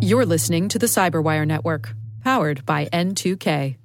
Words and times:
You're 0.00 0.26
listening 0.26 0.68
to 0.68 0.78
the 0.78 0.86
Cyberwire 0.86 1.46
Network, 1.46 1.94
powered 2.22 2.66
by 2.66 2.86
N2K. 2.86 3.76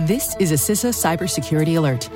This 0.00 0.34
is 0.38 0.50
a 0.50 0.54
CISA 0.54 0.94
cybersecurity 0.94 1.76
alert. 1.76 2.08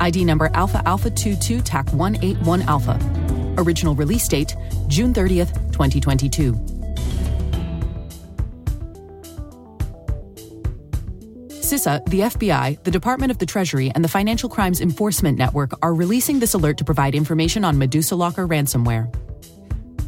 ID 0.00 0.24
number 0.24 0.50
Alpha 0.54 0.82
Alpha 0.84 1.10
22 1.10 1.60
TAC 1.60 1.92
181 1.92 2.62
Alpha. 2.62 2.98
Original 3.58 3.94
release 3.94 4.26
date 4.26 4.56
June 4.88 5.14
30th, 5.14 5.54
2022. 5.72 6.79
CISA, 11.70 12.04
the 12.06 12.20
FBI, 12.20 12.82
the 12.82 12.90
Department 12.90 13.30
of 13.30 13.38
the 13.38 13.46
Treasury, 13.46 13.92
and 13.94 14.02
the 14.02 14.08
Financial 14.08 14.48
Crimes 14.48 14.80
Enforcement 14.80 15.38
Network 15.38 15.70
are 15.82 15.94
releasing 15.94 16.40
this 16.40 16.54
alert 16.54 16.76
to 16.78 16.84
provide 16.84 17.14
information 17.14 17.64
on 17.64 17.78
Medusa 17.78 18.16
Locker 18.16 18.48
ransomware. 18.48 19.08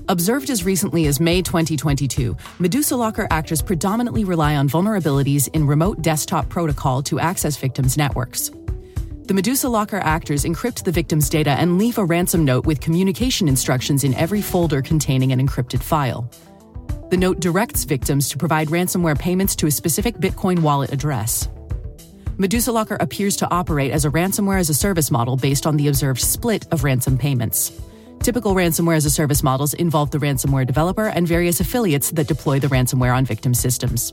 Observed 0.09 0.51
as 0.51 0.65
recently 0.65 1.07
as 1.07 1.21
May 1.21 1.41
2022, 1.41 2.37
Medusa 2.59 2.97
Locker 2.97 3.29
actors 3.31 3.63
predominantly 3.63 4.25
rely 4.25 4.57
on 4.57 4.69
vulnerabilities 4.69 5.49
in 5.55 5.65
remote 5.65 6.03
desktop 6.03 6.49
protocol 6.49 7.01
to 7.05 7.21
access 7.21 7.57
victims' 7.57 7.97
networks. 7.97 8.51
The 9.27 9.35
Medusa 9.35 9.69
Locker 9.69 9.99
actors 9.99 10.45
encrypt 10.45 10.83
the 10.83 10.91
victim's 10.91 11.29
data 11.29 11.51
and 11.51 11.79
leave 11.79 11.97
a 11.97 12.05
ransom 12.05 12.45
note 12.45 12.67
with 12.67 12.81
communication 12.81 13.47
instructions 13.47 14.03
in 14.03 14.15
every 14.15 14.43
folder 14.43 14.83
containing 14.83 15.31
an 15.31 15.39
encrypted 15.39 15.81
file. 15.81 16.29
The 17.11 17.19
note 17.19 17.41
directs 17.41 17.85
victims 17.85 18.31
to 18.31 18.39
provide 18.39 18.69
ransomware 18.69 19.19
payments 19.19 19.55
to 19.57 19.67
a 19.67 19.71
specific 19.71 20.17
Bitcoin 20.17 20.61
wallet 20.61 20.93
address. 20.93 21.49
Medusa 22.39 22.73
Locker 22.73 22.97
appears 22.99 23.37
to 23.37 23.51
operate 23.51 23.91
as 23.91 24.05
a 24.05 24.11
ransomware 24.11 24.59
as 24.59 24.71
a 24.71 24.75
service 24.75 25.11
model 25.11 25.37
based 25.37 25.67
on 25.67 25.77
the 25.77 25.89
observed 25.89 26.21
split 26.21 26.67
of 26.73 26.83
ransom 26.83 27.19
payments. 27.19 27.81
Typical 28.21 28.55
ransomware 28.55 28.97
as 28.97 29.05
a 29.05 29.11
service 29.11 29.43
models 29.43 29.75
involve 29.75 30.11
the 30.11 30.19
ransomware 30.19 30.67
developer 30.67 31.09
and 31.09 31.29
various 31.29 31.61
affiliates 31.61 32.11
that 32.13 32.29
deploy 32.29 32.59
the 32.59 32.69
ransomware 32.69 33.15
on 33.15 33.25
victim 33.25 33.53
systems. 33.53 34.13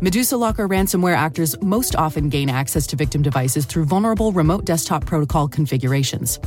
Medusa 0.00 0.36
Locker 0.36 0.68
ransomware 0.68 1.16
actors 1.16 1.60
most 1.60 1.96
often 1.96 2.28
gain 2.28 2.48
access 2.48 2.86
to 2.86 2.96
victim 2.96 3.22
devices 3.22 3.66
through 3.66 3.84
vulnerable 3.84 4.32
remote 4.32 4.64
desktop 4.64 5.04
protocol 5.04 5.48
configurations. 5.48 6.38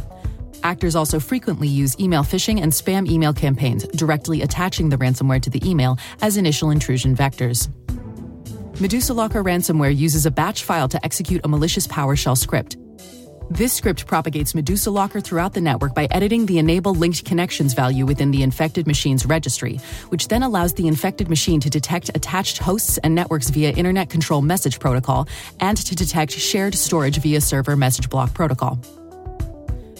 Actors 0.63 0.95
also 0.95 1.19
frequently 1.19 1.67
use 1.67 1.99
email 1.99 2.23
phishing 2.23 2.61
and 2.61 2.71
spam 2.71 3.07
email 3.07 3.33
campaigns, 3.33 3.87
directly 3.87 4.41
attaching 4.41 4.89
the 4.89 4.97
ransomware 4.97 5.41
to 5.41 5.49
the 5.49 5.67
email 5.67 5.97
as 6.21 6.37
initial 6.37 6.71
intrusion 6.71 7.15
vectors. 7.15 7.69
Medusa 8.81 9.13
Locker 9.13 9.43
ransomware 9.43 9.93
uses 9.93 10.25
a 10.25 10.31
batch 10.31 10.63
file 10.63 10.87
to 10.87 11.03
execute 11.03 11.41
a 11.43 11.49
malicious 11.49 11.85
PowerShell 11.85 12.37
script. 12.37 12.77
This 13.49 13.73
script 13.73 14.07
propagates 14.07 14.55
Medusa 14.55 14.89
Locker 14.89 15.19
throughout 15.19 15.53
the 15.53 15.59
network 15.59 15.93
by 15.93 16.07
editing 16.11 16.45
the 16.45 16.59
enable 16.59 16.95
linked 16.95 17.25
connections 17.25 17.73
value 17.73 18.05
within 18.05 18.31
the 18.31 18.41
infected 18.41 18.87
machine's 18.87 19.25
registry, 19.25 19.81
which 20.07 20.29
then 20.29 20.43
allows 20.43 20.71
the 20.75 20.87
infected 20.87 21.27
machine 21.27 21.59
to 21.59 21.69
detect 21.69 22.07
attached 22.15 22.59
hosts 22.59 22.97
and 22.99 23.13
networks 23.13 23.49
via 23.49 23.71
Internet 23.71 24.09
Control 24.09 24.41
Message 24.41 24.79
Protocol 24.79 25.27
and 25.59 25.75
to 25.75 25.93
detect 25.93 26.31
shared 26.31 26.73
storage 26.73 27.17
via 27.17 27.41
Server 27.41 27.75
Message 27.75 28.09
Block 28.09 28.33
Protocol. 28.33 28.75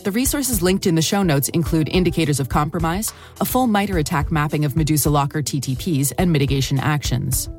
The 0.05 0.11
resources 0.14 0.61
linked 0.61 0.88
in 0.88 0.95
the 0.95 1.02
show 1.02 1.21
notes 1.21 1.49
include 1.49 1.89
indicators 1.89 2.39
of 2.39 2.47
compromise, 2.47 3.11
a 3.41 3.45
full 3.45 3.67
MITRE 3.67 3.97
attack 3.97 4.31
mapping 4.31 4.64
of 4.64 4.77
Medusa 4.77 5.09
Locker 5.09 5.41
TTPs, 5.41 6.14
and 6.17 6.31
mitigation 6.31 6.80
actions. 6.80 7.49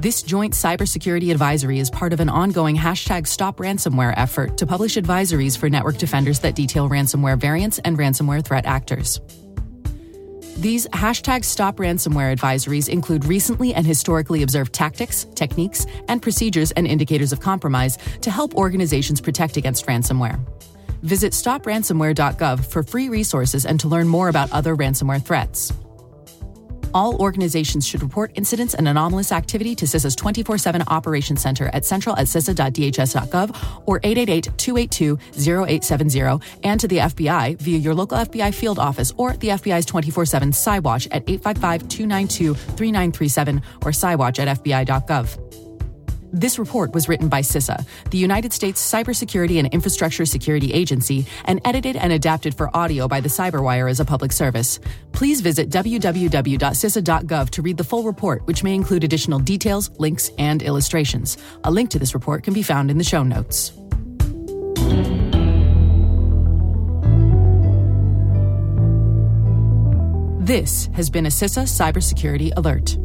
This 0.00 0.22
joint 0.22 0.54
cybersecurity 0.54 1.30
advisory 1.30 1.78
is 1.78 1.90
part 1.90 2.14
of 2.14 2.20
an 2.20 2.30
ongoing 2.30 2.74
hashtag 2.74 3.26
Stop 3.26 3.58
Ransomware 3.58 4.14
effort 4.16 4.56
to 4.56 4.66
publish 4.66 4.96
advisories 4.96 5.58
for 5.58 5.68
network 5.68 5.98
defenders 5.98 6.38
that 6.38 6.54
detail 6.54 6.88
ransomware 6.88 7.38
variants 7.38 7.80
and 7.80 7.98
ransomware 7.98 8.42
threat 8.42 8.64
actors. 8.64 9.20
These 10.56 10.88
hashtag 10.88 11.44
Stop 11.44 11.76
Ransomware 11.76 12.34
advisories 12.34 12.88
include 12.88 13.26
recently 13.26 13.74
and 13.74 13.86
historically 13.86 14.42
observed 14.42 14.72
tactics, 14.72 15.26
techniques, 15.34 15.84
and 16.08 16.22
procedures 16.22 16.70
and 16.70 16.86
indicators 16.86 17.30
of 17.30 17.40
compromise 17.40 17.98
to 18.22 18.30
help 18.30 18.54
organizations 18.54 19.20
protect 19.20 19.58
against 19.58 19.84
ransomware. 19.84 20.40
Visit 21.02 21.34
stopransomware.gov 21.34 22.64
for 22.64 22.82
free 22.82 23.10
resources 23.10 23.66
and 23.66 23.78
to 23.80 23.88
learn 23.88 24.08
more 24.08 24.30
about 24.30 24.50
other 24.50 24.74
ransomware 24.74 25.22
threats. 25.22 25.74
All 26.94 27.16
organizations 27.20 27.86
should 27.86 28.02
report 28.02 28.32
incidents 28.34 28.74
and 28.74 28.88
anomalous 28.88 29.32
activity 29.32 29.74
to 29.76 29.84
CISA's 29.84 30.16
24 30.16 30.58
7 30.58 30.82
Operations 30.88 31.40
Center 31.40 31.68
at 31.72 31.84
central 31.84 32.16
at 32.16 32.26
cisa.dhs.gov 32.26 33.82
or 33.86 34.00
888 34.02 34.56
282 34.56 35.18
0870 35.36 36.40
and 36.64 36.80
to 36.80 36.88
the 36.88 36.98
FBI 36.98 37.58
via 37.58 37.78
your 37.78 37.94
local 37.94 38.18
FBI 38.18 38.54
field 38.54 38.78
office 38.78 39.12
or 39.16 39.34
the 39.34 39.48
FBI's 39.48 39.86
24 39.86 40.26
7 40.26 40.50
CyWatch 40.50 41.06
at 41.10 41.22
855 41.28 41.88
292 41.88 42.54
3937 42.54 43.62
or 43.82 43.90
CyWatch 43.90 44.38
at 44.38 44.62
FBI.gov. 44.62 45.69
This 46.32 46.58
report 46.58 46.94
was 46.94 47.08
written 47.08 47.28
by 47.28 47.40
CISA, 47.40 47.84
the 48.10 48.18
United 48.18 48.52
States 48.52 48.80
Cybersecurity 48.80 49.58
and 49.58 49.66
Infrastructure 49.68 50.24
Security 50.24 50.72
Agency, 50.72 51.26
and 51.44 51.60
edited 51.64 51.96
and 51.96 52.12
adapted 52.12 52.54
for 52.54 52.74
audio 52.76 53.08
by 53.08 53.20
the 53.20 53.28
Cyberwire 53.28 53.90
as 53.90 53.98
a 53.98 54.04
public 54.04 54.30
service. 54.32 54.78
Please 55.12 55.40
visit 55.40 55.70
www.cisa.gov 55.70 57.50
to 57.50 57.62
read 57.62 57.76
the 57.76 57.84
full 57.84 58.04
report, 58.04 58.46
which 58.46 58.62
may 58.62 58.74
include 58.74 59.02
additional 59.02 59.40
details, 59.40 59.90
links, 59.98 60.30
and 60.38 60.62
illustrations. 60.62 61.36
A 61.64 61.70
link 61.70 61.90
to 61.90 61.98
this 61.98 62.14
report 62.14 62.44
can 62.44 62.54
be 62.54 62.62
found 62.62 62.90
in 62.90 62.98
the 62.98 63.04
show 63.04 63.24
notes. 63.24 63.72
This 70.50 70.86
has 70.94 71.10
been 71.10 71.26
a 71.26 71.28
CISA 71.28 71.62
Cybersecurity 71.62 72.52
Alert. 72.56 72.96